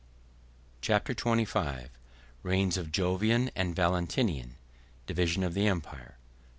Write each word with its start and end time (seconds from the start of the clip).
p. 0.81 0.91
192.] 0.91 1.13
Chapter 1.13 1.13
XXV: 1.85 1.89
Reigns 2.41 2.75
Of 2.75 2.91
Jovian 2.91 3.51
And 3.55 3.75
Valentinian, 3.75 4.55
Division 5.05 5.43
Of 5.43 5.53
The 5.53 5.67
Empire. 5.67 6.17